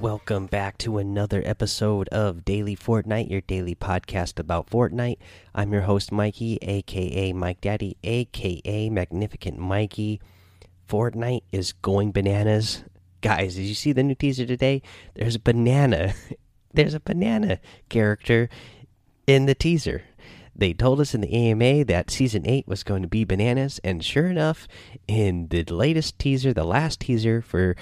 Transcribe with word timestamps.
Welcome 0.00 0.46
back 0.46 0.78
to 0.78 0.96
another 0.96 1.42
episode 1.44 2.08
of 2.08 2.42
Daily 2.42 2.74
Fortnite, 2.74 3.28
your 3.28 3.42
daily 3.42 3.74
podcast 3.74 4.38
about 4.38 4.70
Fortnite. 4.70 5.18
I'm 5.54 5.74
your 5.74 5.82
host, 5.82 6.10
Mikey, 6.10 6.56
aka 6.62 7.34
Mike 7.34 7.60
Daddy, 7.60 7.98
aka 8.02 8.88
Magnificent 8.88 9.58
Mikey. 9.58 10.22
Fortnite 10.88 11.42
is 11.52 11.74
going 11.74 12.12
bananas. 12.12 12.82
Guys, 13.20 13.56
did 13.56 13.64
you 13.64 13.74
see 13.74 13.92
the 13.92 14.02
new 14.02 14.14
teaser 14.14 14.46
today? 14.46 14.80
There's 15.16 15.34
a 15.34 15.38
banana. 15.38 16.14
There's 16.72 16.94
a 16.94 17.00
banana 17.00 17.60
character 17.90 18.48
in 19.26 19.44
the 19.44 19.54
teaser. 19.54 20.04
They 20.56 20.72
told 20.72 21.00
us 21.00 21.14
in 21.14 21.20
the 21.20 21.34
AMA 21.34 21.84
that 21.84 22.10
season 22.10 22.48
8 22.48 22.66
was 22.66 22.82
going 22.84 23.02
to 23.02 23.08
be 23.08 23.24
bananas, 23.24 23.78
and 23.84 24.02
sure 24.02 24.28
enough, 24.28 24.66
in 25.06 25.48
the 25.48 25.62
latest 25.64 26.18
teaser, 26.18 26.54
the 26.54 26.64
last 26.64 27.00
teaser 27.00 27.42
for 27.42 27.76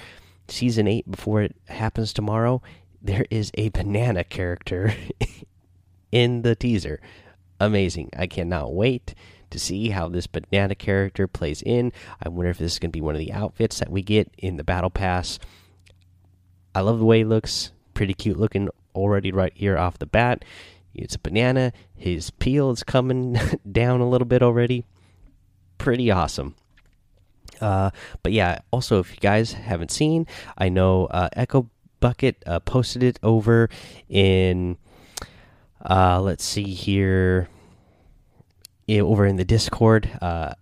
season 0.48 0.87
8 0.87 1.11
before 1.11 1.43
it 1.43 1.57
happens 1.69 2.12
tomorrow, 2.12 2.62
there 3.01 3.27
is 3.30 3.51
a 3.55 3.69
banana 3.70 4.25
character 4.25 4.95
in 6.12 6.43
the 6.43 6.56
teaser. 6.56 7.01
Amazing. 7.61 8.11
I 8.16 8.27
cannot 8.27 8.75
wait 8.75 9.15
to 9.51 9.59
see 9.59 9.91
how 9.91 10.09
this 10.09 10.27
banana 10.27 10.75
character 10.75 11.27
plays 11.27 11.62
in. 11.62 11.92
I 12.23 12.29
wonder 12.29 12.51
if 12.51 12.59
this 12.59 12.75
is 12.75 12.79
going 12.79 12.91
to 12.91 12.97
be 12.97 13.01
one 13.01 13.15
of 13.15 13.20
the 13.20 13.33
outfits 13.33 13.79
that 13.79 13.91
we 13.91 14.03
get 14.03 14.30
in 14.39 14.56
the 14.56 14.65
battle 14.65 14.91
pass. 14.91 15.39
I 16.75 16.81
love 16.81 16.98
the 16.98 17.05
way 17.05 17.19
he 17.19 17.25
looks. 17.25 17.72
Pretty 17.94 18.15
cute 18.15 18.39
looking 18.39 18.69
already 18.94 19.33
right 19.33 19.53
here 19.55 19.78
off 19.78 19.98
the 19.98 20.06
bat. 20.06 20.44
It's 20.94 21.15
a 21.15 21.20
banana. 21.20 21.72
His 21.94 22.31
peel 22.31 22.70
is 22.70 22.83
coming 22.83 23.39
down 23.70 24.00
a 24.00 24.09
little 24.09 24.27
bit 24.27 24.42
already. 24.42 24.84
Pretty 25.78 26.11
awesome. 26.11 26.55
Uh, 27.60 27.91
but 28.22 28.32
yeah, 28.32 28.60
also 28.70 29.00
if 29.00 29.10
you 29.10 29.18
guys 29.20 29.52
haven't 29.52 29.91
seen, 29.91 30.27
I 30.56 30.68
know 30.68 31.06
uh, 31.06 31.28
Echo 31.32 31.68
Bucket 32.00 32.42
uh, 32.46 32.60
posted 32.60 33.02
it 33.02 33.18
over 33.22 33.68
in. 34.08 34.77
Uh, 35.84 36.20
let's 36.20 36.44
see 36.44 36.74
here. 36.74 37.48
Over 38.91 39.26
in 39.26 39.36
the 39.36 39.44
Discord, 39.44 40.08
uh, 40.22 40.54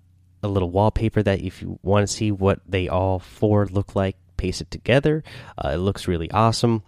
a 0.42 0.48
little 0.48 0.70
wallpaper 0.70 1.22
that 1.22 1.40
if 1.40 1.62
you 1.62 1.78
want 1.82 2.08
to 2.08 2.12
see 2.12 2.32
what 2.32 2.60
they 2.66 2.88
all 2.88 3.20
four 3.20 3.66
look 3.66 3.94
like, 3.94 4.16
paste 4.36 4.60
it 4.60 4.70
together. 4.70 5.22
Uh, 5.56 5.70
it 5.74 5.76
looks 5.76 6.08
really 6.08 6.30
awesome. 6.30 6.82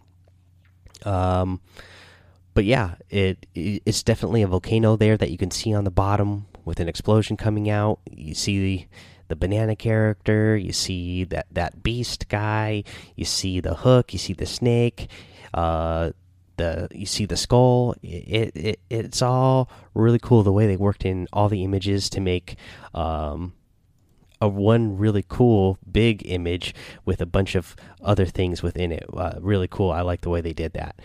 Um, 1.04 1.60
but 2.54 2.64
yeah, 2.64 2.96
it, 3.08 3.46
it 3.54 3.82
it's 3.86 4.02
definitely 4.02 4.42
a 4.42 4.48
volcano 4.48 4.96
there 4.96 5.16
that 5.16 5.30
you 5.30 5.38
can 5.38 5.50
see 5.50 5.72
on 5.72 5.84
the 5.84 5.90
bottom 5.90 6.46
with 6.64 6.80
an 6.80 6.88
explosion 6.88 7.36
coming 7.36 7.70
out. 7.70 8.00
You 8.10 8.34
see 8.34 8.58
the 8.60 8.86
the 9.28 9.36
banana 9.36 9.76
character, 9.76 10.56
you 10.56 10.72
see 10.72 11.24
that 11.24 11.46
that 11.52 11.82
beast 11.82 12.28
guy, 12.28 12.84
you 13.16 13.24
see 13.24 13.60
the 13.60 13.74
hook, 13.74 14.12
you 14.12 14.18
see 14.18 14.32
the 14.32 14.46
snake, 14.46 15.08
uh, 15.54 16.10
the 16.56 16.88
you 16.92 17.06
see 17.06 17.26
the 17.26 17.36
skull. 17.36 17.94
It, 18.02 18.56
it 18.56 18.80
it's 18.90 19.22
all 19.22 19.70
really 19.94 20.18
cool 20.18 20.42
the 20.42 20.52
way 20.52 20.66
they 20.66 20.76
worked 20.76 21.04
in 21.04 21.28
all 21.32 21.48
the 21.48 21.64
images 21.64 22.10
to 22.10 22.20
make 22.20 22.56
um, 22.94 23.54
a 24.40 24.48
one 24.48 24.98
really 24.98 25.24
cool 25.26 25.78
big 25.90 26.22
image 26.26 26.74
with 27.04 27.20
a 27.20 27.26
bunch 27.26 27.54
of 27.54 27.76
other 28.02 28.26
things 28.26 28.62
within 28.62 28.92
it. 28.92 29.04
Uh, 29.14 29.34
really 29.40 29.68
cool. 29.68 29.90
I 29.90 30.02
like 30.02 30.22
the 30.22 30.30
way 30.30 30.40
they 30.40 30.52
did 30.52 30.72
that. 30.74 30.96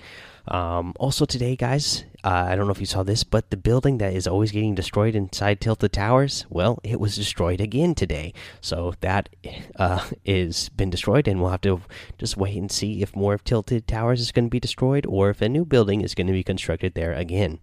Um, 0.47 0.94
also 0.99 1.25
today, 1.25 1.55
guys, 1.55 2.04
uh, 2.23 2.45
I 2.48 2.55
don't 2.55 2.65
know 2.65 2.71
if 2.71 2.80
you 2.80 2.86
saw 2.86 3.04
this, 3.04 3.23
but 3.23 3.49
the 3.49 3.58
building 3.58 3.98
that 3.99 4.14
is 4.14 4.27
always 4.27 4.52
getting 4.52 4.76
destroyed 4.76 5.15
inside 5.15 5.61
Tilted 5.61 5.93
Towers, 5.93 6.45
well, 6.49 6.80
it 6.83 6.99
was 6.99 7.15
destroyed 7.15 7.61
again 7.61 7.95
today. 7.95 8.33
So 8.61 8.93
that 9.02 9.30
uh, 9.77 10.09
is 10.26 10.70
been 10.70 10.89
destroyed, 10.89 11.27
and 11.27 11.42
we'll 11.42 11.52
have 11.52 11.61
to 11.61 11.82
just 12.17 12.37
wait 12.37 12.58
and 12.58 12.71
see 12.71 13.02
if 13.02 13.15
more 13.15 13.33
of 13.33 13.43
Tilted 13.43 13.87
Towers 13.87 14.21
is 14.21 14.32
going 14.32 14.45
to 14.45 14.49
be 14.49 14.59
destroyed, 14.59 15.05
or 15.05 15.30
if 15.30 15.42
a 15.42 15.49
new 15.49 15.65
building 15.65 16.02
is 16.02 16.15
going 16.15 16.27
to 16.27 16.33
be 16.33 16.43
constructed 16.43 16.93
there 16.93 17.14
again. 17.14 17.59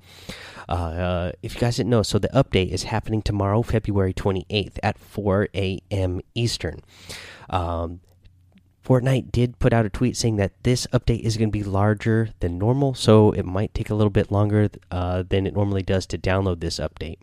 Uh, 0.68 0.72
uh, 0.72 1.32
if 1.42 1.54
you 1.54 1.60
guys 1.60 1.76
didn't 1.76 1.90
know, 1.90 2.02
so 2.02 2.18
the 2.18 2.28
update 2.28 2.70
is 2.70 2.84
happening 2.84 3.22
tomorrow, 3.22 3.62
February 3.62 4.14
28th 4.14 4.78
at 4.82 4.98
4 4.98 5.48
a.m. 5.54 6.20
Eastern. 6.34 6.80
Um, 7.48 8.00
Fortnite 8.90 9.30
did 9.30 9.60
put 9.60 9.72
out 9.72 9.86
a 9.86 9.88
tweet 9.88 10.16
saying 10.16 10.34
that 10.36 10.64
this 10.64 10.88
update 10.92 11.20
is 11.20 11.36
going 11.36 11.48
to 11.48 11.52
be 11.52 11.62
larger 11.62 12.30
than 12.40 12.58
normal, 12.58 12.92
so 12.92 13.30
it 13.30 13.44
might 13.44 13.72
take 13.72 13.88
a 13.88 13.94
little 13.94 14.10
bit 14.10 14.32
longer 14.32 14.68
uh, 14.90 15.22
than 15.28 15.46
it 15.46 15.54
normally 15.54 15.84
does 15.84 16.06
to 16.06 16.18
download 16.18 16.58
this 16.58 16.80
update. 16.80 17.18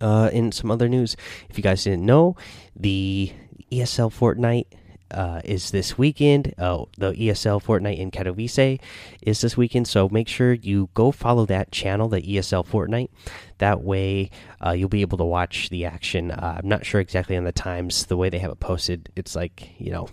Uh, 0.00 0.30
in 0.32 0.52
some 0.52 0.70
other 0.70 0.88
news, 0.88 1.16
if 1.48 1.58
you 1.58 1.64
guys 1.64 1.82
didn't 1.82 2.06
know, 2.06 2.36
the 2.76 3.32
ESL 3.72 4.14
Fortnite 4.16 4.66
uh, 5.10 5.40
is 5.44 5.70
this 5.70 5.98
weekend. 5.98 6.54
Uh, 6.58 6.84
the 6.98 7.12
ESL 7.12 7.62
Fortnite 7.62 7.98
in 7.98 8.10
Katowice 8.10 8.80
is 9.22 9.40
this 9.40 9.56
weekend. 9.56 9.88
So 9.88 10.08
make 10.08 10.28
sure 10.28 10.52
you 10.52 10.90
go 10.94 11.10
follow 11.10 11.46
that 11.46 11.72
channel, 11.72 12.08
the 12.08 12.22
ESL 12.22 12.66
Fortnite. 12.66 13.10
That 13.58 13.82
way, 13.82 14.30
uh, 14.64 14.72
you'll 14.72 14.88
be 14.88 15.02
able 15.02 15.18
to 15.18 15.24
watch 15.24 15.70
the 15.70 15.84
action. 15.84 16.30
Uh, 16.30 16.58
I'm 16.58 16.68
not 16.68 16.86
sure 16.86 17.00
exactly 17.00 17.36
on 17.36 17.44
the 17.44 17.52
times. 17.52 18.06
The 18.06 18.16
way 18.16 18.30
they 18.30 18.38
have 18.38 18.52
it 18.52 18.60
posted, 18.60 19.10
it's 19.16 19.34
like 19.34 19.70
you 19.78 19.90
know, 19.90 20.08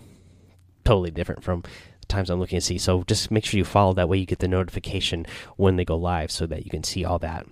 totally 0.84 1.10
different 1.10 1.42
from 1.42 1.62
the 2.00 2.06
times 2.06 2.30
I'm 2.30 2.40
looking 2.40 2.58
to 2.58 2.64
see. 2.64 2.78
So 2.78 3.02
just 3.04 3.30
make 3.30 3.44
sure 3.44 3.58
you 3.58 3.64
follow. 3.64 3.94
That 3.94 4.08
way, 4.08 4.18
you 4.18 4.26
get 4.26 4.40
the 4.40 4.48
notification 4.48 5.26
when 5.56 5.76
they 5.76 5.84
go 5.84 5.96
live, 5.96 6.30
so 6.30 6.46
that 6.46 6.64
you 6.64 6.70
can 6.70 6.84
see 6.84 7.04
all 7.04 7.18
that 7.20 7.46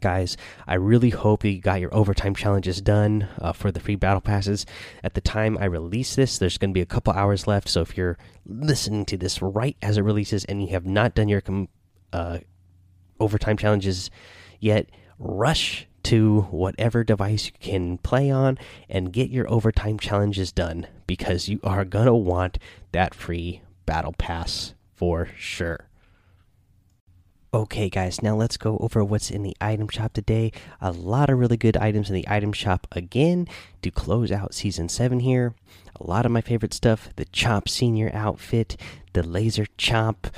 guys. 0.00 0.36
I 0.66 0.74
really 0.74 1.10
hope 1.10 1.44
you 1.44 1.60
got 1.60 1.80
your 1.80 1.94
overtime 1.94 2.34
challenges 2.34 2.80
done 2.80 3.28
uh, 3.40 3.52
for 3.52 3.70
the 3.70 3.80
free 3.80 3.96
battle 3.96 4.20
passes. 4.20 4.66
At 5.02 5.14
the 5.14 5.20
time 5.20 5.58
I 5.58 5.64
release 5.64 6.14
this, 6.14 6.38
there's 6.38 6.58
going 6.58 6.70
to 6.70 6.74
be 6.74 6.80
a 6.80 6.86
couple 6.86 7.12
hours 7.12 7.46
left. 7.46 7.68
So 7.68 7.80
if 7.80 7.96
you're 7.96 8.18
listening 8.46 9.04
to 9.06 9.16
this 9.16 9.40
right 9.42 9.76
as 9.82 9.96
it 9.96 10.02
releases 10.02 10.44
and 10.44 10.62
you 10.62 10.68
have 10.68 10.86
not 10.86 11.14
done 11.14 11.28
your 11.28 11.42
uh, 12.12 12.38
overtime 13.18 13.56
challenges 13.56 14.10
yet, 14.60 14.88
rush 15.18 15.86
to 16.04 16.42
whatever 16.50 17.02
device 17.02 17.46
you 17.46 17.52
can 17.60 17.98
play 17.98 18.30
on 18.30 18.58
and 18.88 19.12
get 19.12 19.30
your 19.30 19.50
overtime 19.50 19.98
challenges 19.98 20.52
done 20.52 20.86
because 21.06 21.48
you 21.48 21.58
are 21.64 21.84
going 21.84 22.06
to 22.06 22.14
want 22.14 22.58
that 22.92 23.14
free 23.14 23.62
battle 23.86 24.12
pass 24.12 24.74
for 24.94 25.28
sure. 25.36 25.88
Okay, 27.54 27.88
guys, 27.88 28.20
now 28.20 28.34
let's 28.34 28.56
go 28.56 28.76
over 28.78 29.04
what's 29.04 29.30
in 29.30 29.44
the 29.44 29.56
item 29.60 29.86
shop 29.86 30.12
today. 30.12 30.50
A 30.80 30.90
lot 30.90 31.30
of 31.30 31.38
really 31.38 31.56
good 31.56 31.76
items 31.76 32.10
in 32.10 32.16
the 32.16 32.26
item 32.26 32.52
shop 32.52 32.88
again 32.90 33.46
to 33.82 33.92
close 33.92 34.32
out 34.32 34.52
season 34.54 34.88
7 34.88 35.20
here. 35.20 35.54
A 35.94 36.04
lot 36.04 36.26
of 36.26 36.32
my 36.32 36.40
favorite 36.40 36.74
stuff 36.74 37.10
the 37.14 37.26
Chomp 37.26 37.68
Senior 37.68 38.10
outfit, 38.12 38.76
the 39.12 39.22
Laser 39.22 39.66
Chomp 39.78 40.32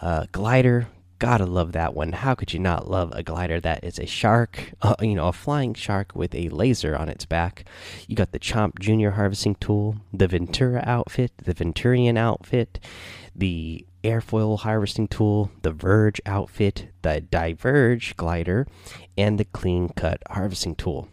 uh, 0.00 0.24
glider. 0.32 0.88
Gotta 1.18 1.44
love 1.44 1.72
that 1.72 1.92
one. 1.92 2.12
How 2.12 2.34
could 2.34 2.54
you 2.54 2.58
not 2.58 2.90
love 2.90 3.12
a 3.12 3.22
glider 3.22 3.60
that 3.60 3.84
is 3.84 3.98
a 3.98 4.06
shark, 4.06 4.72
uh, 4.80 4.94
you 5.02 5.14
know, 5.14 5.28
a 5.28 5.34
flying 5.34 5.74
shark 5.74 6.12
with 6.14 6.34
a 6.34 6.48
laser 6.48 6.96
on 6.96 7.10
its 7.10 7.26
back? 7.26 7.66
You 8.08 8.16
got 8.16 8.32
the 8.32 8.38
Chomp 8.38 8.78
Junior 8.78 9.10
harvesting 9.10 9.56
tool, 9.56 9.96
the 10.10 10.26
Ventura 10.26 10.82
outfit, 10.86 11.32
the 11.36 11.52
Venturion 11.52 12.16
outfit, 12.16 12.80
the 13.34 13.84
airfoil 14.06 14.60
harvesting 14.60 15.08
tool, 15.08 15.50
the 15.62 15.72
Verge 15.72 16.20
outfit, 16.24 16.88
the 17.02 17.20
Diverge 17.20 18.16
glider, 18.16 18.66
and 19.16 19.38
the 19.38 19.44
Clean 19.44 19.88
Cut 19.90 20.22
harvesting 20.30 20.74
tool. 20.74 21.08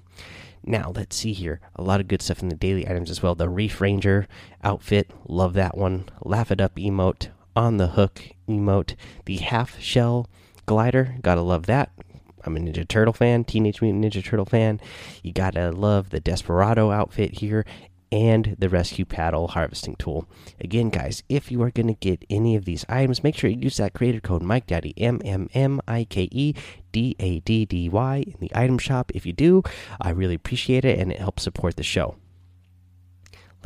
Now, 0.65 0.91
let's 0.95 1.15
see 1.15 1.33
here. 1.33 1.59
A 1.75 1.83
lot 1.83 1.99
of 1.99 2.07
good 2.07 2.21
stuff 2.21 2.41
in 2.41 2.49
the 2.49 2.55
daily 2.55 2.87
items 2.87 3.09
as 3.09 3.21
well. 3.21 3.35
The 3.35 3.49
Reef 3.49 3.81
Ranger 3.81 4.27
outfit, 4.63 5.11
love 5.27 5.53
that 5.55 5.77
one. 5.77 6.05
Laugh 6.21 6.51
It 6.51 6.61
Up 6.61 6.75
emote, 6.75 7.29
On 7.55 7.77
the 7.77 7.87
Hook 7.87 8.21
emote, 8.47 8.95
the 9.25 9.37
Half 9.37 9.79
Shell 9.81 10.29
glider, 10.65 11.15
gotta 11.21 11.41
love 11.41 11.65
that. 11.65 11.91
I'm 12.45 12.57
a 12.57 12.59
Ninja 12.59 12.87
Turtle 12.87 13.13
fan, 13.13 13.43
Teenage 13.43 13.81
Mutant 13.81 14.03
Ninja 14.03 14.23
Turtle 14.23 14.45
fan. 14.45 14.79
You 15.21 15.31
gotta 15.33 15.71
love 15.71 16.09
the 16.09 16.19
Desperado 16.19 16.91
outfit 16.91 17.39
here, 17.39 17.65
and 18.13 18.55
the 18.59 18.69
rescue 18.69 19.05
paddle 19.05 19.47
harvesting 19.47 19.95
tool. 19.95 20.27
Again, 20.59 20.91
guys, 20.91 21.23
if 21.29 21.51
you 21.51 21.63
are 21.63 21.71
going 21.71 21.87
to 21.87 21.95
get 21.95 22.23
any 22.29 22.55
of 22.55 22.63
these 22.63 22.85
items, 22.87 23.23
make 23.23 23.35
sure 23.35 23.49
you 23.49 23.59
use 23.59 23.77
that 23.77 23.93
creator 23.95 24.19
code 24.19 24.43
Mike 24.43 24.67
Daddy 24.67 24.93
M 24.97 25.19
M 25.25 25.49
M 25.55 25.81
I 25.87 26.03
K 26.03 26.29
E 26.31 26.53
D 26.91 27.15
A 27.19 27.39
D 27.39 27.65
D 27.65 27.89
Y 27.89 28.17
in 28.17 28.35
the 28.39 28.51
item 28.53 28.77
shop. 28.77 29.11
If 29.15 29.25
you 29.25 29.33
do, 29.33 29.63
I 29.99 30.11
really 30.11 30.35
appreciate 30.35 30.85
it 30.85 30.99
and 30.99 31.11
it 31.11 31.17
helps 31.17 31.41
support 31.41 31.75
the 31.75 31.81
show. 31.81 32.15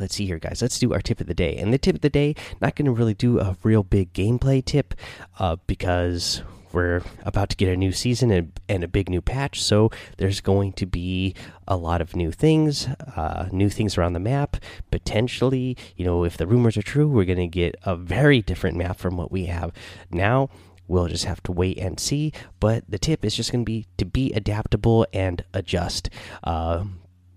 Let's 0.00 0.14
see 0.14 0.24
here, 0.24 0.38
guys. 0.38 0.62
Let's 0.62 0.78
do 0.78 0.94
our 0.94 1.02
tip 1.02 1.20
of 1.20 1.26
the 1.26 1.34
day. 1.34 1.56
And 1.58 1.70
the 1.70 1.76
tip 1.76 1.96
of 1.96 2.00
the 2.00 2.08
day, 2.08 2.34
not 2.58 2.74
going 2.74 2.86
to 2.86 2.92
really 2.92 3.14
do 3.14 3.40
a 3.40 3.54
real 3.62 3.82
big 3.82 4.14
gameplay 4.14 4.64
tip 4.64 4.94
uh, 5.38 5.56
because 5.66 6.42
we're 6.78 7.02
about 7.24 7.48
to 7.48 7.56
get 7.56 7.68
a 7.68 7.76
new 7.76 7.90
season 7.90 8.30
and, 8.30 8.52
and, 8.68 8.84
a 8.84 8.88
big 8.88 9.10
new 9.10 9.20
patch, 9.20 9.60
so 9.60 9.90
there's 10.18 10.40
going 10.40 10.72
to 10.74 10.86
be 10.86 11.34
a 11.66 11.76
lot 11.76 12.00
of 12.00 12.14
new 12.14 12.30
things, 12.30 12.86
uh, 13.16 13.48
new 13.50 13.68
things 13.68 13.98
around 13.98 14.12
the 14.12 14.20
map. 14.20 14.56
Potentially, 14.92 15.76
you 15.96 16.04
know, 16.04 16.22
if 16.22 16.36
the 16.36 16.46
rumors 16.46 16.76
are 16.76 16.82
true, 16.82 17.08
we're 17.08 17.24
going 17.24 17.38
to 17.38 17.48
get 17.48 17.74
a 17.82 17.96
very 17.96 18.40
different 18.40 18.76
map 18.76 18.96
from 18.96 19.16
what 19.16 19.32
we 19.32 19.46
have 19.46 19.72
now. 20.12 20.50
We'll 20.86 21.08
just 21.08 21.24
have 21.24 21.42
to 21.42 21.52
wait 21.52 21.78
and 21.78 21.98
see. 21.98 22.32
But 22.60 22.84
the 22.88 22.98
tip 22.98 23.24
is 23.24 23.34
just 23.34 23.50
going 23.50 23.64
to 23.64 23.70
be 23.70 23.86
to 23.96 24.04
be 24.04 24.32
adaptable 24.32 25.04
and 25.12 25.44
adjust. 25.52 26.10
Uh, 26.44 26.84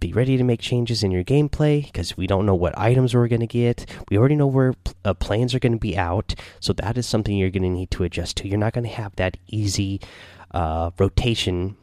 be 0.01 0.11
ready 0.11 0.35
to 0.35 0.43
make 0.43 0.59
changes 0.59 1.03
in 1.03 1.11
your 1.11 1.23
gameplay 1.23 1.85
because 1.85 2.17
we 2.17 2.27
don't 2.27 2.45
know 2.45 2.55
what 2.55 2.77
items 2.77 3.13
we're 3.13 3.29
going 3.29 3.39
to 3.39 3.47
get. 3.47 3.89
We 4.09 4.17
already 4.17 4.35
know 4.35 4.47
where 4.47 4.73
uh, 5.05 5.13
planes 5.13 5.55
are 5.55 5.59
going 5.59 5.73
to 5.73 5.79
be 5.79 5.95
out, 5.95 6.35
so 6.59 6.73
that 6.73 6.97
is 6.97 7.05
something 7.05 7.37
you're 7.37 7.51
going 7.51 7.63
to 7.63 7.69
need 7.69 7.91
to 7.91 8.03
adjust 8.03 8.37
to. 8.37 8.47
You're 8.49 8.57
not 8.57 8.73
going 8.73 8.83
to 8.83 8.89
have 8.89 9.15
that 9.15 9.37
easy 9.47 10.01
uh, 10.53 10.89
rotation 10.97 11.77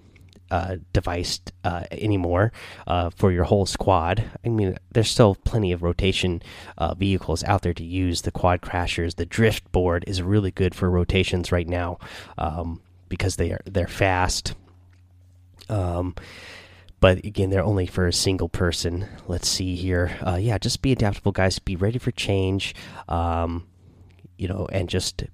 uh, 0.51 0.79
device 0.93 1.41
uh, 1.63 1.85
anymore 1.93 2.53
uh, 2.87 3.11
for 3.11 3.31
your 3.31 3.45
whole 3.45 3.67
squad. 3.67 4.25
I 4.45 4.49
mean, 4.49 4.77
there's 4.91 5.11
still 5.11 5.37
plenty 5.37 5.73
of 5.73 5.83
rotation 5.83 6.43
uh, 6.77 6.95
vehicles 6.95 7.45
out 7.45 7.63
there 7.63 7.75
to 7.75 7.85
use. 7.85 8.23
The 8.23 8.33
quad 8.33 8.63
crashers, 8.63 9.15
the 9.15 9.27
drift 9.27 9.71
board 9.71 10.05
is 10.09 10.23
really 10.23 10.51
good 10.51 10.75
for 10.75 10.91
rotations 10.91 11.53
right 11.53 11.69
now 11.69 11.99
um, 12.37 12.81
because 13.09 13.37
they 13.37 13.53
are 13.53 13.61
they're 13.65 13.87
fast. 13.87 14.55
Um, 15.69 16.15
but 17.01 17.25
again, 17.25 17.51
they're 17.51 17.63
only 17.63 17.87
for 17.87 18.07
a 18.07 18.13
single 18.13 18.49
person. 18.49 19.07
Let's 19.27 19.49
see 19.49 19.75
here. 19.77 20.17
Uh, 20.27 20.37
yeah, 20.37 20.59
just 20.59 20.83
be 20.83 20.93
adaptable, 20.93 21.33
guys. 21.33 21.59
Be 21.59 21.77
ready 21.77 21.99
for 21.99 22.11
change. 22.11 22.75
Um, 23.09 23.67
you 24.37 24.49
know, 24.49 24.69
and 24.73 24.89
just 24.89 25.25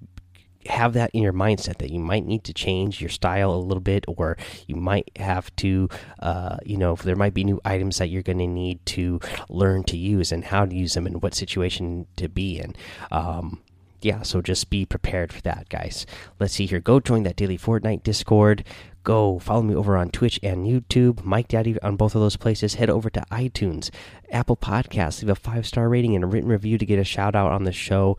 have 0.67 0.93
that 0.93 1.11
in 1.13 1.21
your 1.21 1.33
mindset 1.33 1.77
that 1.77 1.91
you 1.91 1.99
might 1.99 2.25
need 2.25 2.43
to 2.43 2.53
change 2.53 2.99
your 2.99 3.09
style 3.09 3.53
a 3.53 3.57
little 3.57 3.81
bit, 3.81 4.03
or 4.07 4.37
you 4.67 4.75
might 4.75 5.09
have 5.17 5.55
to, 5.57 5.87
uh, 6.19 6.57
you 6.65 6.77
know, 6.77 6.95
there 6.95 7.15
might 7.15 7.33
be 7.33 7.43
new 7.43 7.61
items 7.63 7.99
that 7.99 8.09
you're 8.09 8.23
going 8.23 8.39
to 8.39 8.47
need 8.47 8.83
to 8.85 9.19
learn 9.49 9.83
to 9.83 9.97
use 9.97 10.31
and 10.31 10.45
how 10.45 10.65
to 10.65 10.75
use 10.75 10.93
them 10.95 11.05
and 11.05 11.21
what 11.21 11.35
situation 11.35 12.07
to 12.15 12.27
be 12.27 12.59
in. 12.59 12.75
Um, 13.11 13.61
yeah, 14.01 14.21
so 14.21 14.41
just 14.41 14.69
be 14.69 14.85
prepared 14.85 15.33
for 15.33 15.41
that, 15.41 15.69
guys. 15.69 16.05
Let's 16.39 16.53
see 16.53 16.65
here. 16.65 16.79
Go 16.79 16.99
join 16.99 17.23
that 17.23 17.35
daily 17.35 17.57
Fortnite 17.57 18.03
Discord. 18.03 18.63
Go 19.05 19.37
follow 19.37 19.61
me 19.61 19.75
over 19.75 19.95
on 19.95 20.09
Twitch 20.09 20.39
and 20.41 20.65
YouTube. 20.65 21.23
Mike 21.23 21.47
Daddy 21.47 21.79
on 21.81 21.95
both 21.95 22.15
of 22.15 22.21
those 22.21 22.37
places. 22.37 22.73
Head 22.73 22.89
over 22.89 23.11
to 23.11 23.21
iTunes, 23.31 23.91
Apple 24.31 24.57
Podcasts. 24.57 25.21
Leave 25.21 25.29
a 25.29 25.35
five 25.35 25.67
star 25.67 25.87
rating 25.87 26.15
and 26.15 26.23
a 26.23 26.27
written 26.27 26.49
review 26.49 26.79
to 26.79 26.85
get 26.87 26.97
a 26.97 27.03
shout 27.03 27.35
out 27.35 27.51
on 27.51 27.65
the 27.65 27.71
show. 27.71 28.17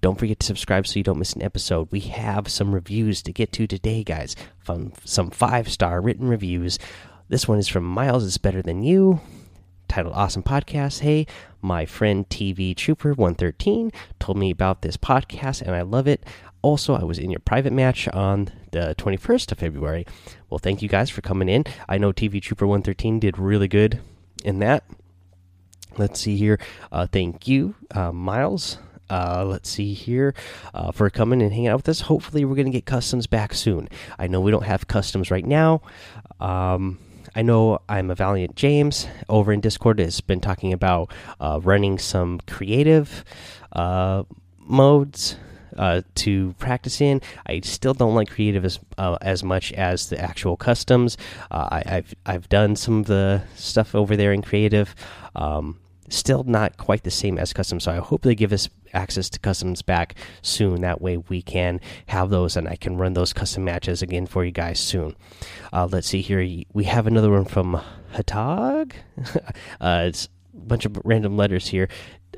Don't 0.00 0.16
forget 0.16 0.38
to 0.38 0.46
subscribe 0.46 0.86
so 0.86 1.00
you 1.00 1.02
don't 1.02 1.18
miss 1.18 1.32
an 1.32 1.42
episode. 1.42 1.88
We 1.90 1.98
have 2.00 2.48
some 2.48 2.72
reviews 2.72 3.22
to 3.22 3.32
get 3.32 3.50
to 3.54 3.66
today, 3.66 4.04
guys. 4.04 4.36
From 4.60 4.92
some 5.04 5.30
five 5.30 5.68
star 5.68 6.00
written 6.00 6.28
reviews. 6.28 6.78
This 7.28 7.48
one 7.48 7.58
is 7.58 7.66
from 7.66 7.84
Miles 7.84 8.22
is 8.22 8.38
Better 8.38 8.62
Than 8.62 8.84
You, 8.84 9.20
titled 9.88 10.14
Awesome 10.14 10.44
Podcast. 10.44 11.00
Hey, 11.00 11.26
my 11.60 11.86
friend 11.86 12.28
TV 12.28 12.76
Trooper 12.76 13.14
113 13.14 13.90
told 14.20 14.38
me 14.38 14.52
about 14.52 14.82
this 14.82 14.96
podcast 14.96 15.60
and 15.60 15.74
I 15.74 15.82
love 15.82 16.06
it. 16.06 16.24
Also, 16.64 16.94
I 16.94 17.04
was 17.04 17.18
in 17.18 17.30
your 17.30 17.40
private 17.40 17.74
match 17.74 18.08
on 18.08 18.50
the 18.70 18.94
21st 18.96 19.52
of 19.52 19.58
February. 19.58 20.06
Well, 20.48 20.56
thank 20.56 20.80
you 20.80 20.88
guys 20.88 21.10
for 21.10 21.20
coming 21.20 21.50
in. 21.50 21.66
I 21.90 21.98
know 21.98 22.10
TV 22.10 22.40
Trooper 22.40 22.66
113 22.66 23.20
did 23.20 23.38
really 23.38 23.68
good 23.68 24.00
in 24.46 24.60
that. 24.60 24.82
Let's 25.98 26.20
see 26.20 26.38
here. 26.38 26.58
Uh, 26.90 27.06
thank 27.06 27.46
you, 27.46 27.74
uh, 27.90 28.12
Miles. 28.12 28.78
Uh, 29.10 29.44
let's 29.46 29.68
see 29.68 29.92
here 29.92 30.34
uh, 30.72 30.90
for 30.90 31.10
coming 31.10 31.42
and 31.42 31.52
hanging 31.52 31.68
out 31.68 31.80
with 31.80 31.88
us. 31.90 32.00
Hopefully, 32.00 32.46
we're 32.46 32.56
going 32.56 32.64
to 32.64 32.72
get 32.72 32.86
customs 32.86 33.26
back 33.26 33.52
soon. 33.52 33.86
I 34.18 34.26
know 34.26 34.40
we 34.40 34.50
don't 34.50 34.64
have 34.64 34.88
customs 34.88 35.30
right 35.30 35.44
now. 35.44 35.82
Um, 36.40 36.98
I 37.36 37.42
know 37.42 37.80
I'm 37.90 38.10
a 38.10 38.14
Valiant 38.14 38.56
James 38.56 39.06
over 39.28 39.52
in 39.52 39.60
Discord 39.60 39.98
has 39.98 40.22
been 40.22 40.40
talking 40.40 40.72
about 40.72 41.12
uh, 41.38 41.60
running 41.62 41.98
some 41.98 42.40
creative 42.46 43.22
uh, 43.72 44.22
modes 44.60 45.36
uh, 45.76 46.02
to 46.16 46.54
practice 46.58 47.00
in. 47.00 47.20
I 47.46 47.60
still 47.60 47.94
don't 47.94 48.14
like 48.14 48.30
creative 48.30 48.64
as 48.64 48.78
uh, 48.98 49.18
as 49.20 49.42
much 49.42 49.72
as 49.72 50.08
the 50.08 50.20
actual 50.20 50.56
customs. 50.56 51.16
Uh, 51.50 51.68
I, 51.70 51.82
have 51.86 52.14
I've 52.26 52.48
done 52.48 52.76
some 52.76 53.00
of 53.00 53.06
the 53.06 53.42
stuff 53.54 53.94
over 53.94 54.16
there 54.16 54.32
in 54.32 54.42
creative. 54.42 54.94
Um, 55.34 55.78
still 56.08 56.44
not 56.44 56.76
quite 56.76 57.02
the 57.02 57.10
same 57.10 57.38
as 57.38 57.52
custom. 57.52 57.80
So 57.80 57.92
I 57.92 57.96
hope 57.96 58.22
they 58.22 58.34
give 58.34 58.52
us 58.52 58.68
access 58.92 59.28
to 59.30 59.38
customs 59.38 59.82
back 59.82 60.14
soon. 60.42 60.80
That 60.82 61.00
way 61.00 61.16
we 61.16 61.42
can 61.42 61.80
have 62.06 62.30
those 62.30 62.56
and 62.56 62.68
I 62.68 62.76
can 62.76 62.96
run 62.96 63.14
those 63.14 63.32
custom 63.32 63.64
matches 63.64 64.02
again 64.02 64.26
for 64.26 64.44
you 64.44 64.52
guys 64.52 64.78
soon. 64.78 65.16
Uh, 65.72 65.88
let's 65.90 66.08
see 66.08 66.20
here. 66.20 66.64
We 66.72 66.84
have 66.84 67.06
another 67.06 67.30
one 67.30 67.44
from 67.44 67.80
Hatag. 68.14 68.92
uh, 69.80 70.04
it's 70.06 70.26
a 70.26 70.56
bunch 70.56 70.84
of 70.84 70.98
random 71.04 71.36
letters 71.36 71.68
here. 71.68 71.88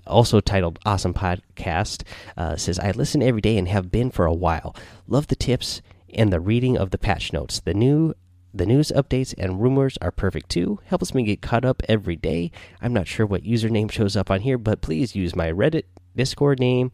Also 0.06 0.40
titled 0.40 0.78
Awesome 0.84 1.14
Podcast. 1.14 2.02
Uh, 2.36 2.56
says, 2.56 2.78
I 2.78 2.90
listen 2.92 3.22
every 3.22 3.40
day 3.40 3.58
and 3.58 3.68
have 3.68 3.90
been 3.90 4.10
for 4.10 4.26
a 4.26 4.34
while. 4.34 4.74
Love 5.06 5.26
the 5.26 5.36
tips 5.36 5.82
and 6.14 6.32
the 6.32 6.40
reading 6.40 6.76
of 6.76 6.90
the 6.90 6.98
patch 6.98 7.32
notes. 7.32 7.60
The 7.60 7.74
new 7.74 8.14
the 8.54 8.64
news 8.64 8.90
updates 8.96 9.34
and 9.36 9.60
rumors 9.60 9.98
are 10.00 10.10
perfect 10.10 10.48
too. 10.48 10.80
Helps 10.86 11.14
me 11.14 11.24
get 11.24 11.42
caught 11.42 11.66
up 11.66 11.82
every 11.90 12.16
day. 12.16 12.50
I'm 12.80 12.94
not 12.94 13.06
sure 13.06 13.26
what 13.26 13.42
username 13.42 13.90
shows 13.90 14.16
up 14.16 14.30
on 14.30 14.40
here, 14.40 14.56
but 14.56 14.80
please 14.80 15.14
use 15.14 15.36
my 15.36 15.52
Reddit, 15.52 15.82
Discord 16.16 16.58
name, 16.58 16.90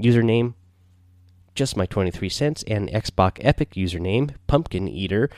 username, 0.00 0.54
just 1.54 1.76
my 1.76 1.86
23 1.86 2.28
cents, 2.28 2.64
and 2.66 2.88
Xbox 2.88 3.38
Epic 3.40 3.74
username, 3.74 4.34
Pumpkin 4.48 4.88
Eater. 4.88 5.30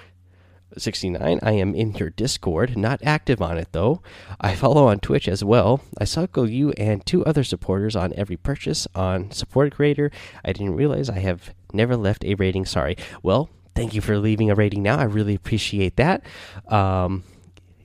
69. 0.76 1.38
I 1.42 1.52
am 1.52 1.74
in 1.74 1.94
your 1.94 2.10
Discord, 2.10 2.76
not 2.76 3.00
active 3.02 3.40
on 3.40 3.58
it 3.58 3.68
though. 3.72 4.02
I 4.40 4.54
follow 4.54 4.86
on 4.86 5.00
Twitch 5.00 5.28
as 5.28 5.44
well. 5.44 5.80
I 5.98 6.04
cycle 6.04 6.48
you 6.48 6.72
and 6.72 7.04
two 7.04 7.24
other 7.24 7.44
supporters 7.44 7.96
on 7.96 8.12
every 8.14 8.36
purchase 8.36 8.86
on 8.94 9.30
Support 9.30 9.74
Creator. 9.74 10.10
I 10.44 10.52
didn't 10.52 10.74
realize 10.74 11.08
I 11.08 11.20
have 11.20 11.54
never 11.72 11.96
left 11.96 12.24
a 12.24 12.34
rating. 12.34 12.66
Sorry. 12.66 12.96
Well, 13.22 13.48
thank 13.74 13.94
you 13.94 14.00
for 14.00 14.18
leaving 14.18 14.50
a 14.50 14.54
rating 14.54 14.82
now. 14.82 14.98
I 14.98 15.04
really 15.04 15.34
appreciate 15.34 15.96
that. 15.96 16.22
Um, 16.68 17.24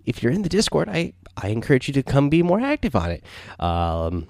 if 0.05 0.23
you're 0.23 0.31
in 0.31 0.41
the 0.41 0.49
Discord, 0.49 0.89
I, 0.89 1.13
I 1.37 1.49
encourage 1.49 1.87
you 1.87 1.93
to 1.95 2.03
come 2.03 2.29
be 2.29 2.43
more 2.43 2.59
active 2.59 2.95
on 2.95 3.11
it. 3.11 3.23
Um, 3.59 4.27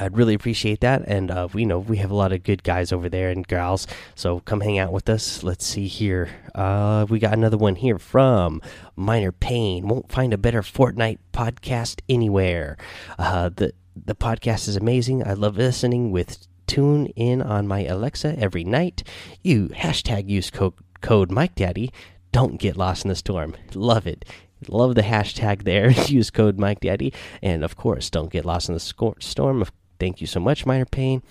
I'd 0.00 0.16
really 0.16 0.34
appreciate 0.34 0.80
that. 0.80 1.02
And 1.06 1.30
uh, 1.30 1.48
we 1.52 1.64
know 1.64 1.78
we 1.78 1.98
have 1.98 2.10
a 2.10 2.16
lot 2.16 2.32
of 2.32 2.42
good 2.42 2.62
guys 2.62 2.92
over 2.92 3.08
there 3.08 3.30
and 3.30 3.46
gals. 3.46 3.86
So 4.14 4.40
come 4.40 4.60
hang 4.60 4.78
out 4.78 4.92
with 4.92 5.08
us. 5.08 5.42
Let's 5.42 5.64
see 5.64 5.86
here. 5.86 6.30
Uh, 6.54 7.06
we 7.08 7.18
got 7.18 7.34
another 7.34 7.56
one 7.56 7.76
here 7.76 7.98
from 7.98 8.60
Minor 8.96 9.32
Pain. 9.32 9.86
Won't 9.86 10.10
find 10.10 10.32
a 10.32 10.38
better 10.38 10.62
Fortnite 10.62 11.18
podcast 11.32 12.00
anywhere. 12.08 12.76
Uh, 13.18 13.50
the 13.54 13.72
the 14.04 14.14
podcast 14.14 14.68
is 14.68 14.76
amazing. 14.76 15.26
I 15.26 15.32
love 15.32 15.56
listening 15.56 16.10
with 16.10 16.46
tune 16.66 17.06
in 17.16 17.40
on 17.40 17.66
my 17.66 17.86
Alexa 17.86 18.38
every 18.38 18.64
night. 18.64 19.02
You 19.42 19.68
hashtag 19.68 20.28
use 20.28 20.50
code, 20.50 20.74
code 21.00 21.30
Mike 21.30 21.54
Daddy. 21.54 21.90
Don't 22.32 22.58
get 22.60 22.76
lost 22.76 23.04
in 23.04 23.08
the 23.08 23.14
storm. 23.14 23.56
Love 23.74 24.06
it. 24.06 24.24
Love 24.68 24.94
the 24.94 25.02
hashtag 25.02 25.64
there. 25.64 25.90
use 26.06 26.30
code 26.30 26.58
Mike 26.58 26.80
Daddy. 26.80 27.12
And 27.42 27.64
of 27.64 27.76
course, 27.76 28.10
don't 28.10 28.30
get 28.30 28.44
lost 28.44 28.68
in 28.68 28.74
the 28.74 29.14
storm. 29.20 29.64
Thank 29.98 30.20
you 30.20 30.26
so 30.26 30.40
much, 30.40 30.66
Minor 30.66 30.86
Pain. 30.86 31.22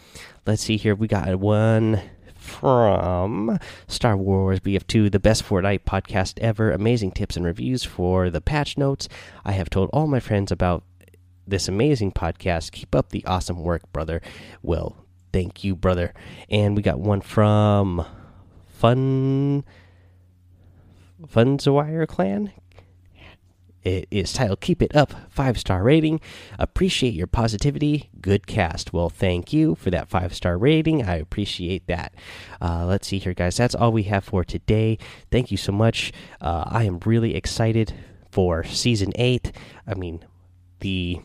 Let's 0.45 0.63
see 0.63 0.77
here. 0.77 0.95
We 0.95 1.07
got 1.07 1.35
one 1.39 2.01
from 2.35 3.59
Star 3.87 4.15
Wars 4.15 4.59
BF2, 4.59 5.11
the 5.11 5.19
best 5.19 5.43
Fortnite 5.43 5.81
podcast 5.81 6.39
ever. 6.39 6.71
Amazing 6.71 7.11
tips 7.11 7.35
and 7.35 7.45
reviews 7.45 7.83
for 7.83 8.29
the 8.29 8.41
patch 8.41 8.77
notes. 8.77 9.07
I 9.43 9.53
have 9.53 9.69
told 9.69 9.89
all 9.91 10.07
my 10.07 10.19
friends 10.19 10.51
about 10.51 10.83
this 11.47 11.67
amazing 11.67 12.11
podcast. 12.11 12.71
Keep 12.71 12.95
up 12.95 13.09
the 13.09 13.25
awesome 13.25 13.61
work, 13.63 13.91
brother. 13.91 14.21
Well, 14.61 15.05
Thank 15.35 15.65
you, 15.65 15.75
brother. 15.75 16.13
And 16.49 16.77
we 16.77 16.81
got 16.81 16.97
one 16.97 17.19
from 17.19 18.05
Fun 18.69 19.65
Funzwire 21.27 22.07
Clan. 22.07 22.53
It 23.85 24.07
is 24.09 24.33
titled 24.33 24.61
Keep 24.61 24.81
It 24.81 24.95
Up, 24.95 25.13
five 25.29 25.59
star 25.59 25.83
rating. 25.83 26.19
Appreciate 26.57 27.13
your 27.13 27.27
positivity. 27.27 28.09
Good 28.19 28.47
cast. 28.47 28.91
Well, 28.93 29.09
thank 29.09 29.53
you 29.53 29.75
for 29.75 29.91
that 29.91 30.09
five 30.09 30.33
star 30.33 30.57
rating. 30.57 31.03
I 31.03 31.17
appreciate 31.17 31.85
that. 31.85 32.15
Uh, 32.59 32.85
let's 32.87 33.07
see 33.07 33.19
here, 33.19 33.35
guys. 33.35 33.57
That's 33.57 33.75
all 33.75 33.91
we 33.91 34.03
have 34.03 34.23
for 34.25 34.43
today. 34.43 34.97
Thank 35.31 35.51
you 35.51 35.57
so 35.57 35.71
much. 35.71 36.11
Uh, 36.41 36.63
I 36.65 36.85
am 36.85 36.99
really 37.05 37.35
excited 37.35 37.93
for 38.31 38.63
season 38.63 39.11
eight. 39.15 39.51
I 39.85 39.93
mean, 39.93 40.25
the 40.79 41.21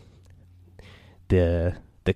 the 1.28 1.76
the 2.04 2.14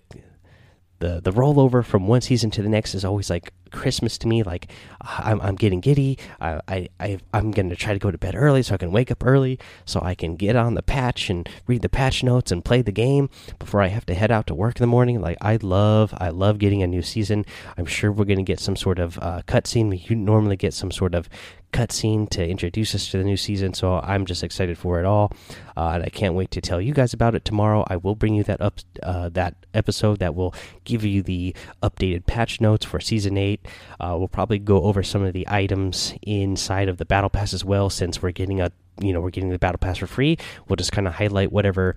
the 0.99 1.21
the 1.23 1.33
rollover 1.33 1.83
from 1.83 2.07
one 2.07 2.21
season 2.21 2.51
to 2.51 2.63
the 2.63 2.69
next 2.69 2.95
is 2.95 3.05
always 3.05 3.31
like 3.31 3.53
Christmas 3.75 4.17
to 4.19 4.29
me. 4.29 4.43
Like 4.43 4.71
I'm 5.01 5.41
I'm 5.41 5.57
getting 5.57 5.81
giddy. 5.81 6.19
I 6.41 6.61
I, 6.69 6.89
I 7.01 7.19
am 7.35 7.51
gonna 7.51 7.77
try 7.77 7.93
to 7.93 7.99
go 7.99 8.11
to 8.11 8.19
bed 8.19 8.35
early 8.35 8.63
so 8.63 8.75
I 8.75 8.79
can 8.79 8.93
wake 8.93 9.11
up 9.11 9.25
early 9.25 9.59
so 9.85 10.01
I 10.01 10.15
can 10.15 10.37
get 10.37 10.57
on 10.57 10.75
the 10.75 10.83
patch 10.83 11.29
and 11.29 11.49
read 11.67 11.83
the 11.83 11.89
patch 11.89 12.23
notes 12.23 12.51
and 12.51 12.65
play 12.65 12.81
the 12.83 12.93
game 12.93 13.29
before 13.59 13.83
I 13.83 13.89
have 13.89 14.07
to 14.07 14.15
head 14.15 14.31
out 14.31 14.47
to 14.47 14.55
work 14.55 14.77
in 14.77 14.83
the 14.83 14.87
morning. 14.87 15.21
Like 15.21 15.39
I 15.41 15.59
love 15.61 16.15
I 16.19 16.31
love 16.31 16.59
getting 16.59 16.83
a 16.83 16.87
new 16.87 17.03
season. 17.03 17.45
I'm 17.77 17.87
sure 17.87 18.11
we're 18.11 18.25
gonna 18.25 18.43
get 18.43 18.61
some 18.61 18.77
sort 18.77 18.99
of 18.99 19.19
uh, 19.19 19.43
cutscene. 19.47 19.91
We 19.91 20.15
normally 20.15 20.57
get 20.57 20.73
some 20.73 20.91
sort 20.91 21.15
of 21.15 21.29
cutscene 21.75 22.29
to 22.31 22.47
introduce 22.47 22.95
us 22.95 23.11
to 23.11 23.19
the 23.19 23.25
new 23.25 23.37
season. 23.37 23.75
So 23.75 23.95
I'm 23.95 24.25
just 24.25 24.45
excited 24.45 24.79
for 24.79 25.01
it 25.01 25.05
all, 25.05 25.33
uh, 25.77 25.91
and 25.95 26.05
I 26.05 26.09
can't 26.09 26.35
wait 26.35 26.53
to 26.53 26.61
tell 26.61 26.81
you 26.81 26.95
guys 26.95 27.13
about 27.13 27.35
it 27.35 27.45
tomorrow. 27.45 27.85
I 27.89 27.97
will 27.97 28.15
bring 28.15 28.35
you 28.35 28.45
that 28.45 28.61
up 28.61 28.79
uh, 29.03 29.29
that 29.31 29.57
episode 29.75 30.21
that 30.21 30.35
will 30.35 30.55
give 30.85 31.05
you 31.05 31.23
the 31.23 31.55
updated 31.83 32.27
patch 32.27 32.61
notes 32.61 32.87
for 32.87 33.01
season 33.01 33.37
eight. 33.37 33.67
Uh, 33.99 34.15
we'll 34.17 34.29
probably 34.29 34.59
go 34.59 34.85
over 34.85 35.03
some 35.03 35.25
of 35.25 35.33
the 35.33 35.47
items 35.49 36.15
inside 36.23 36.89
of 36.89 36.99
the 36.99 37.05
battle 37.05 37.31
pass 37.31 37.53
as 37.53 37.65
well, 37.65 37.91
since 37.91 38.23
we're 38.23 38.31
getting 38.31 38.61
a 38.61 38.71
you 39.01 39.13
know 39.13 39.21
we're 39.21 39.31
getting 39.31 39.51
the 39.51 39.59
battle 39.59 39.79
pass 39.79 39.99
for 39.99 40.07
free. 40.07 40.39
We'll 40.69 40.77
just 40.77 40.93
kind 40.93 41.09
of 41.09 41.15
highlight 41.15 41.53
whatever 41.53 41.95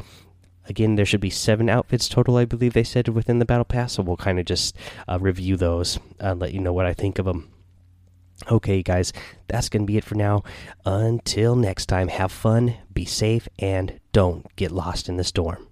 Again, 0.69 0.95
there 0.95 1.05
should 1.05 1.21
be 1.21 1.29
seven 1.29 1.69
outfits 1.69 2.09
total, 2.09 2.35
I 2.35 2.43
believe 2.43 2.73
they 2.73 2.83
said 2.83 3.07
within 3.07 3.39
the 3.39 3.45
battle 3.45 3.63
pass. 3.63 3.93
So 3.93 4.03
we'll 4.03 4.17
kind 4.17 4.37
of 4.37 4.45
just 4.45 4.75
uh, 5.07 5.17
review 5.17 5.55
those, 5.55 5.97
uh, 6.19 6.35
let 6.35 6.51
you 6.53 6.59
know 6.59 6.73
what 6.73 6.85
I 6.85 6.93
think 6.93 7.19
of 7.19 7.25
them. 7.25 7.49
Okay, 8.51 8.83
guys, 8.83 9.13
that's 9.47 9.67
going 9.69 9.83
to 9.83 9.87
be 9.87 9.97
it 9.97 10.03
for 10.03 10.15
now. 10.15 10.43
Until 10.85 11.55
next 11.55 11.87
time, 11.87 12.07
have 12.07 12.31
fun, 12.31 12.75
be 12.93 13.03
safe, 13.03 13.47
and 13.59 13.99
don't 14.11 14.45
get 14.55 14.71
lost 14.71 15.09
in 15.09 15.17
the 15.17 15.23
storm. 15.23 15.67